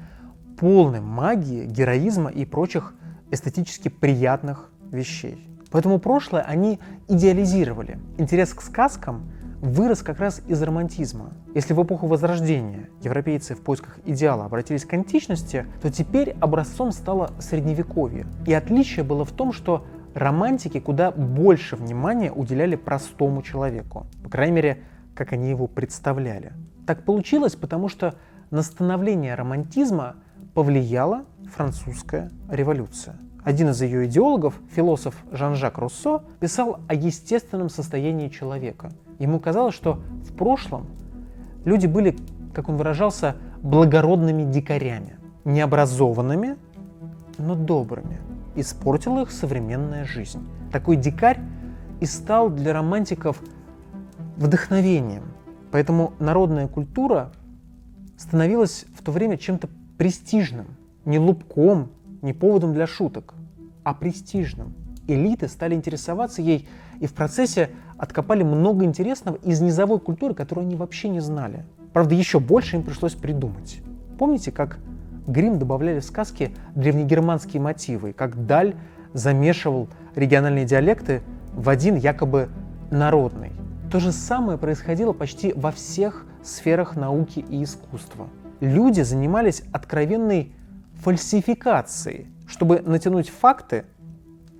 [0.59, 2.93] полным магии, героизма и прочих
[3.31, 5.45] эстетически приятных вещей.
[5.71, 7.99] Поэтому прошлое они идеализировали.
[8.17, 9.31] Интерес к сказкам
[9.61, 11.33] вырос как раз из романтизма.
[11.53, 17.31] Если в эпоху Возрождения европейцы в поисках идеала обратились к античности, то теперь образцом стало
[17.39, 18.25] Средневековье.
[18.45, 24.07] И отличие было в том, что романтики куда больше внимания уделяли простому человеку.
[24.23, 26.53] По крайней мере, как они его представляли.
[26.87, 28.15] Так получилось, потому что
[28.51, 30.15] на становление романтизма
[30.53, 33.17] повлияла французская революция.
[33.49, 39.99] Один из ее идеологов, философ Жан-Жак Руссо, писал о естественном состоянии человека– Ему казалось, что
[40.23, 40.87] в прошлом
[41.65, 42.17] люди были,
[42.53, 46.55] как он выражался, благородными дикарями, необразованными,
[47.37, 48.19] но добрыми.
[48.55, 50.47] Испортила их современная жизнь.
[50.71, 51.39] Такой дикарь
[51.99, 53.41] и стал для романтиков
[54.37, 55.23] вдохновением.
[55.71, 57.31] Поэтому народная культура
[58.17, 60.67] становилась в то время чем-то престижным,
[61.03, 61.89] не лубком,
[62.21, 63.33] не поводом для шуток,
[63.89, 64.75] а престижным.
[65.07, 66.67] Элиты стали интересоваться ей
[66.99, 71.65] и в процессе откопали много интересного из низовой культуры, которую они вообще не знали.
[71.91, 73.81] Правда, еще больше им пришлось придумать.
[74.19, 74.77] Помните, как
[75.25, 78.75] Грим добавляли в сказки древнегерманские мотивы, как Даль
[79.13, 81.23] замешивал региональные диалекты
[81.53, 82.49] в один якобы
[82.91, 83.53] народный.
[83.91, 88.27] То же самое происходило почти во всех сферах науки и искусства.
[88.59, 90.53] Люди занимались откровенной
[91.01, 93.85] фальсификацией, чтобы натянуть факты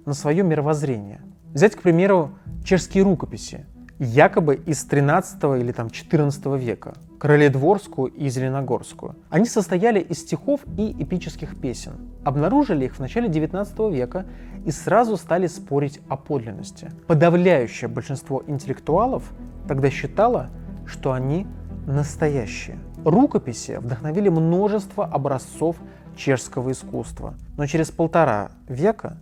[0.05, 1.21] на свое мировоззрение.
[1.53, 3.65] Взять, к примеру, чешские рукописи,
[3.97, 9.15] якобы из 13 или там 14 века, Короледворскую и Зеленогорскую.
[9.29, 11.93] Они состояли из стихов и эпических песен.
[12.23, 14.25] Обнаружили их в начале 19 века
[14.65, 16.91] и сразу стали спорить о подлинности.
[17.07, 19.33] Подавляющее большинство интеллектуалов
[19.67, 20.49] тогда считало,
[20.85, 21.47] что они
[21.87, 22.79] настоящие.
[23.03, 25.77] Рукописи вдохновили множество образцов
[26.15, 29.17] чешского искусства, но через полтора века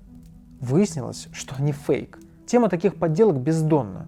[0.59, 2.19] выяснилось, что они фейк.
[2.45, 4.07] Тема таких подделок бездонна.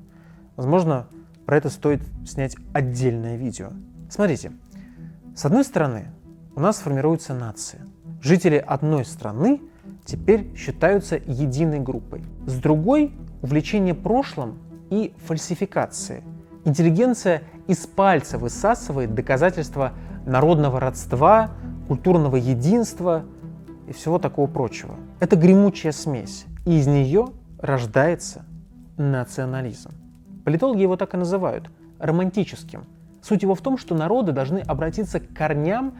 [0.55, 1.07] Возможно,
[1.45, 3.71] про это стоит снять отдельное видео.
[4.09, 4.51] Смотрите,
[5.35, 6.11] с одной стороны,
[6.55, 7.81] у нас формируется нация.
[8.21, 9.61] Жители одной страны
[10.05, 12.23] теперь считаются единой группой.
[12.45, 16.23] С другой– увлечение прошлым и фальсификации.
[16.65, 19.93] Интеллигенция из пальца высасывает доказательства
[20.25, 21.51] народного родства,
[21.89, 23.25] культурного единства
[23.87, 24.93] и всего такого прочего.
[25.19, 28.45] Это гремучая смесь, и из нее рождается
[28.97, 29.89] национализм.
[30.45, 32.83] Политологи его так и называют– романтическим.
[33.23, 35.95] Суть его в том, что народы должны обратиться к корням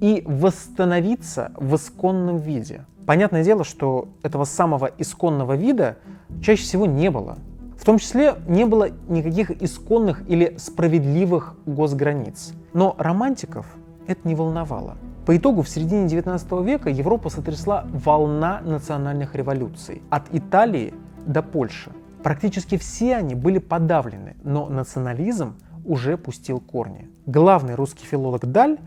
[0.00, 2.84] и восстановиться в исконном виде.
[3.06, 5.98] Понятное дело, что этого самого исконного вида
[6.42, 7.38] чаще всего не было.
[7.78, 12.54] В том числе не было никаких исконных или справедливых госграниц.
[12.72, 13.66] Но романтиков
[14.08, 14.96] это не волновало.
[15.28, 20.00] По итогу в середине 19 века Европу сотрясла волна национальных революций.
[20.08, 20.94] От Италии
[21.26, 21.90] до Польши.
[22.22, 27.10] Практически все они были подавлены, но национализм уже пустил корни.
[27.26, 28.78] Главный русский филолог Даль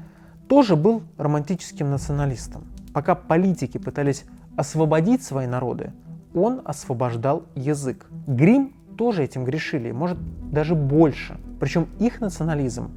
[0.47, 2.63] тоже был романтическим националистом.
[2.91, 4.25] Пока политики пытались
[4.57, 5.93] освободить свои народы,
[6.33, 8.07] он освобождал язык.
[8.25, 10.17] Грим тоже этим грешили, может
[10.51, 11.39] даже больше.
[11.59, 12.89] Причем их национализм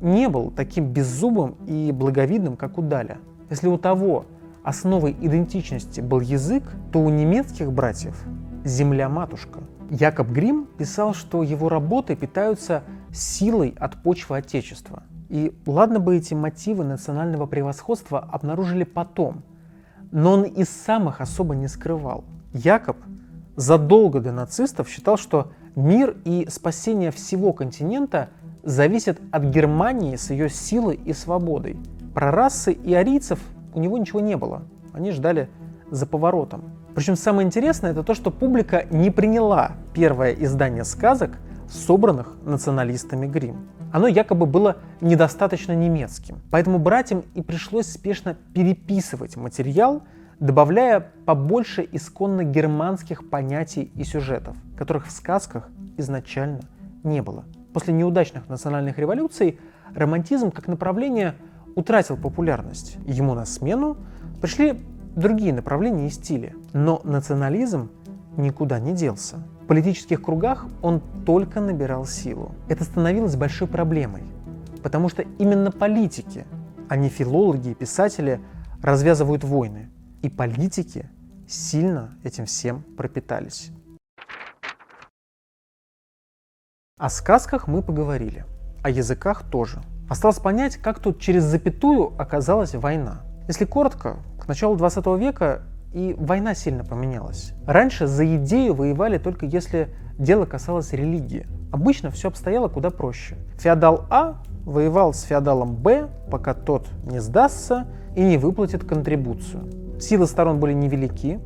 [0.00, 3.18] не был таким беззубым и благовидным, как у Даля.
[3.50, 4.26] Если у того
[4.62, 8.22] основой идентичности был язык, то у немецких братьев–
[8.64, 9.60] земля-матушка.
[9.90, 15.02] Якоб Грим писал, что его работы питаются силой от почвы Отечества.
[15.28, 19.42] И ладно бы эти мотивы национального превосходства обнаружили потом,
[20.10, 22.24] но он и сам их особо не скрывал.
[22.52, 22.96] Якоб
[23.56, 28.30] задолго до нацистов считал, что мир и спасение всего континента
[28.62, 31.76] зависит от Германии с ее силой и свободой.
[32.14, 33.38] Про расы и арийцев
[33.74, 34.62] у него ничего не было.
[34.92, 35.48] Они ждали
[35.90, 36.64] за поворотом.
[36.94, 41.38] Причем самое интересное это то, что публика не приняла первое издание сказок,
[41.70, 43.68] собранных националистами Грим.
[43.92, 46.40] оно якобы было недостаточно немецким.
[46.50, 50.02] Поэтому братьям и пришлось спешно переписывать материал,
[50.40, 56.60] добавляя побольше исконно германских понятий и сюжетов, которых в сказках изначально
[57.02, 57.44] не было.
[57.78, 59.60] После неудачных национальных революций
[59.94, 61.36] романтизм как направление
[61.76, 62.96] утратил популярность.
[63.06, 63.96] Ему на смену
[64.42, 66.56] пришли другие направления и стили.
[66.72, 67.88] Но национализм
[68.36, 69.36] никуда не делся.
[69.62, 72.50] В политических кругах он только набирал силу.
[72.68, 74.24] Это становилось большой проблемой,
[74.82, 76.46] потому что именно политики,
[76.88, 78.40] а не филологи и писатели,
[78.82, 79.88] развязывают войны.
[80.22, 81.08] И политики
[81.46, 83.70] сильно этим всем пропитались.
[86.98, 88.44] О сказках мы поговорили,
[88.82, 89.82] о языках тоже.
[90.08, 93.20] Осталось понять, как тут через запятую оказалась война.
[93.46, 95.62] Если коротко, к началу 20 века
[95.94, 97.52] и война сильно поменялась.
[97.68, 101.46] Раньше за идею воевали только если дело касалось религии.
[101.70, 103.36] Обычно все обстояло куда проще.
[103.60, 107.86] Феодал А воевал с феодалом Б, пока тот не сдастся
[108.16, 110.00] и не выплатит контрибуцию.
[110.00, 111.38] Силы сторон были невелики,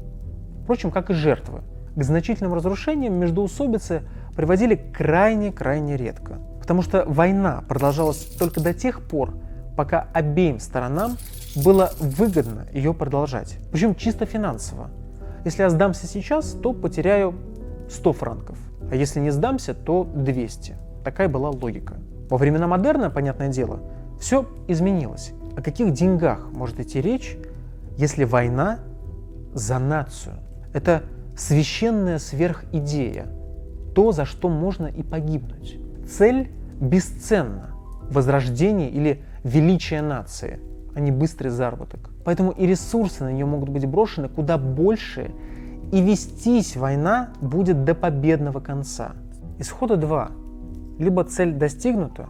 [0.62, 1.60] впрочем, как и жертвы.
[1.94, 4.04] К значительным разрушениям междоусобицы
[4.36, 6.38] приводили крайне-крайне редко.
[6.60, 9.34] Потому что война продолжалась только до тех пор,
[9.76, 11.16] пока обеим сторонам
[11.56, 13.58] было выгодно ее продолжать.
[13.72, 14.90] Причем чисто финансово.
[15.44, 17.34] Если я сдамся сейчас, то потеряю
[17.90, 18.58] 100 франков.
[18.90, 20.76] А если не сдамся, то 200.
[21.04, 21.96] Такая была логика.
[22.30, 23.80] Во времена модерна, понятное дело,
[24.20, 25.32] все изменилось.
[25.56, 27.36] О каких деньгах может идти речь,
[27.96, 28.78] если война
[29.52, 30.36] за нацию?
[30.72, 31.02] Это
[31.36, 33.26] священная сверхидея,
[33.94, 35.78] то, за что можно и погибнуть.
[36.08, 37.70] Цель бесценна.
[38.10, 40.60] Возрождение или величие нации,
[40.94, 42.10] а не быстрый заработок.
[42.24, 45.32] Поэтому и ресурсы на нее могут быть брошены куда больше,
[45.92, 49.12] и вестись война будет до победного конца.
[49.58, 50.30] Исхода два.
[50.98, 52.28] Либо цель достигнута,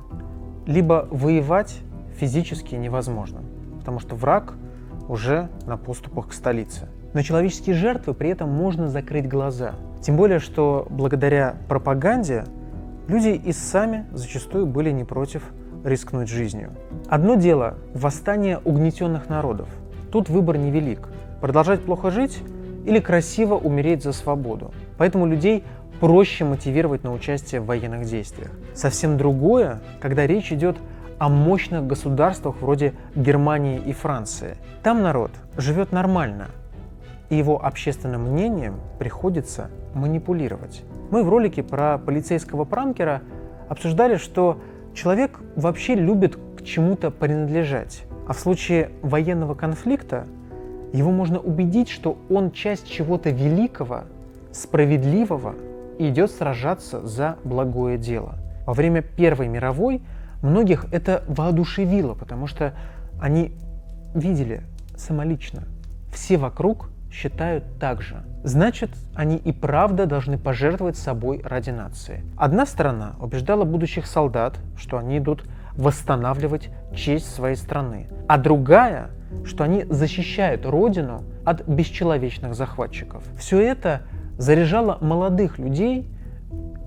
[0.66, 1.80] либо воевать
[2.16, 3.40] физически невозможно,
[3.78, 4.54] потому что враг
[5.08, 6.88] уже на поступах к столице.
[7.12, 9.74] На человеческие жертвы при этом можно закрыть глаза.
[10.03, 12.44] Тем более, что благодаря пропаганде
[13.07, 15.42] люди и сами зачастую были не против
[15.84, 16.70] рискнуть жизнью.
[17.09, 19.68] Одно дело– восстание угнетенных народов.
[20.11, 21.09] Тут выбор невелик–
[21.40, 22.42] продолжать плохо жить
[22.84, 24.72] или красиво умереть за свободу.
[24.98, 25.64] Поэтому людей
[26.00, 28.50] проще мотивировать на участие в военных действиях.
[28.74, 30.76] Совсем другое, когда речь идет
[31.18, 34.57] о мощных государствах вроде Германии и Франции.
[34.82, 36.48] Там народ живет нормально,
[37.33, 40.83] и его общественным мнением приходится манипулировать.
[41.11, 43.22] Мы в ролике про полицейского пранкера
[43.70, 44.61] обсуждали, что
[44.93, 48.05] человек вообще любит к чему-то принадлежать.
[48.28, 50.26] А в случае военного конфликта
[50.93, 54.03] его можно убедить, что он часть чего-то великого,
[54.53, 55.55] справедливого
[55.99, 58.35] и идет сражаться за благое дело.
[58.66, 60.03] Во время Первой мировой
[60.43, 62.74] многих это воодушевило, потому что
[63.18, 63.55] они
[64.14, 64.64] видели
[64.97, 65.62] самолично.
[66.12, 68.22] Все вокруг считают так же.
[68.42, 72.24] Значит, они и правда должны пожертвовать собой ради нации.
[72.36, 75.44] Одна сторона убеждала будущих солдат, что они идут
[75.76, 79.10] восстанавливать честь своей страны, а другая,
[79.44, 83.22] что они защищают родину от бесчеловечных захватчиков.
[83.38, 84.02] Все это
[84.38, 86.08] заряжало молодых людей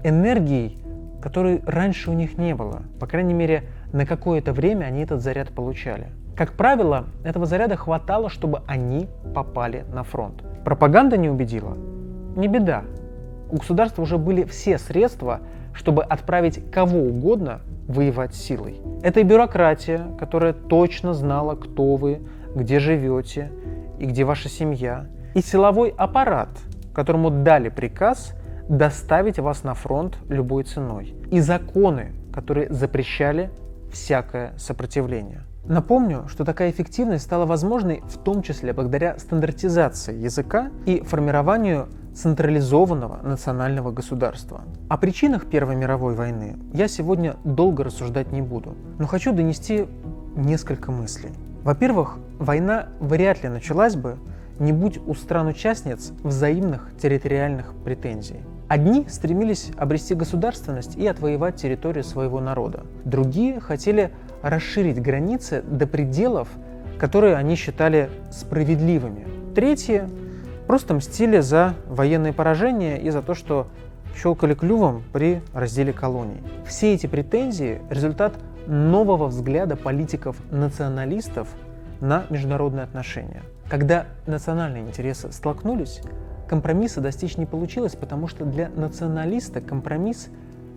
[0.04, 0.78] энергией,
[1.22, 2.84] которой раньше у них не было.
[3.00, 3.64] По крайней мере,
[3.94, 6.10] на какое-то время они этот заряд получали.
[6.36, 10.44] Как правило, этого заряда хватало, чтобы они попали на фронт.
[10.66, 11.78] Пропаганда не убедила?
[12.36, 12.84] Не беда.
[13.50, 15.40] У государства уже были все средства,
[15.74, 18.82] чтобы отправить кого угодно воевать силой.
[19.02, 22.22] Это и бюрократия, которая точно знала, кто вы,
[22.54, 23.52] где живете
[23.98, 25.06] и где ваша семья.
[25.36, 26.50] И силовой аппарат,
[26.94, 28.34] которому дали приказ
[28.68, 31.16] доставить вас на фронт любой ценой.
[31.32, 33.52] И законы, которые запрещали
[33.90, 35.44] всякое сопротивление.
[35.68, 43.22] Напомню, что такая эффективность стала возможной в том числе благодаря стандартизации языка и формированию централизованного
[43.24, 44.62] национального государства.
[44.90, 49.88] О причинах Первой мировой войны я сегодня долго рассуждать не буду, но хочу донести
[50.36, 51.32] несколько мыслей.
[51.64, 54.18] Во-первых, война вряд ли началась бы,
[54.60, 58.42] не будь у стран-участниц взаимных территориальных претензий.
[58.68, 62.86] Одни стремились обрести государственность и отвоевать территорию своего народа.
[63.04, 64.12] Другие хотели
[64.46, 66.48] расширить границы до пределов,
[67.00, 69.26] которые они считали справедливыми.
[69.56, 70.04] Третьи
[70.68, 73.68] просто мстили за военные поражения и за то, что
[74.16, 76.44] щелкали клювом при разделе колоний.
[76.66, 78.36] Все эти претензии– результат
[78.68, 81.48] нового взгляда политиков-националистов
[82.00, 83.42] на международные отношения.
[83.68, 86.02] Когда национальные интересы столкнулись,
[86.48, 90.30] компромисса достичь не получилось, потому что для националиста компромисс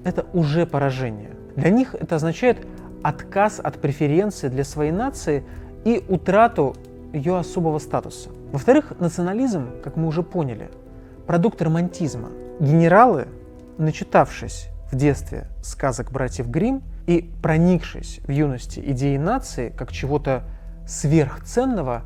[0.04, 1.30] это уже поражение.
[1.54, 2.66] Для них это означает
[3.02, 5.44] отказ от преференции для своей нации
[5.84, 6.76] и утрату
[7.12, 8.30] ее особого статуса.
[8.52, 10.70] Во-вторых, национализм, как мы уже поняли,
[11.26, 12.30] продукт романтизма.
[12.60, 13.28] Генералы,
[13.76, 20.44] начитавшись в детстве сказок братьев Гримм и проникшись в юности идеей нации как чего-то
[20.86, 22.02] сверхценного,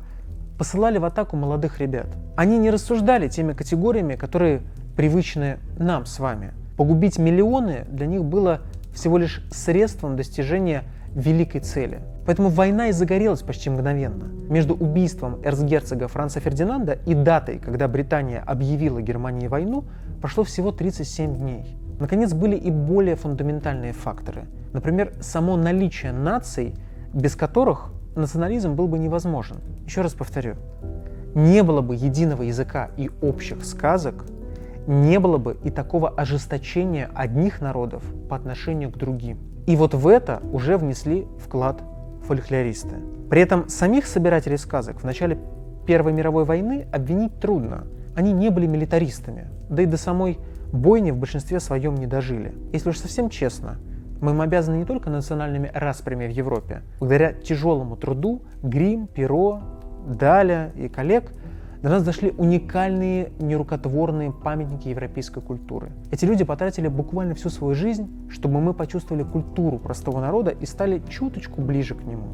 [0.57, 2.07] посылали в атаку молодых ребят.
[2.35, 4.61] Они не рассуждали теми категориями, которые
[4.95, 6.53] привычны нам с вами.
[6.77, 8.61] Погубить миллионы для них было
[8.93, 10.83] всего лишь средством достижения
[11.15, 12.01] великой цели.
[12.25, 14.25] Поэтому война и загорелась почти мгновенно.
[14.49, 19.85] Между убийством эрцгерцога Франца Фердинанда и датой, когда Британия объявила Германии войну,
[20.21, 21.77] прошло всего 37 дней.
[21.99, 24.45] Наконец, были и более фундаментальные факторы.
[24.73, 26.73] Например, само наличие наций,
[27.13, 29.57] без которых национализм был бы невозможен.
[29.85, 30.55] Еще раз повторю,
[31.35, 34.25] не было бы единого языка и общих сказок,
[34.87, 39.39] не было бы и такого ожесточения одних народов по отношению к другим.
[39.65, 41.81] И вот в это уже внесли вклад
[42.23, 42.97] фольклористы.
[43.29, 45.37] При этом самих собирателей сказок в начале
[45.85, 47.85] Первой мировой войны обвинить трудно.
[48.15, 50.39] Они не были милитаристами, да и до самой
[50.71, 52.53] бойни в большинстве своем не дожили.
[52.71, 53.79] Если уж совсем честно,
[54.21, 56.83] мы им обязаны не только национальными распрями в Европе.
[56.99, 59.61] Благодаря тяжелому труду Грим, Перо,
[60.07, 61.31] Даля и коллег–
[61.83, 65.91] до нас дошли уникальные нерукотворные памятники европейской культуры.
[66.11, 71.01] Эти люди потратили буквально всю свою жизнь, чтобы мы почувствовали культуру простого народа и стали
[71.09, 72.27] чуточку ближе к нему.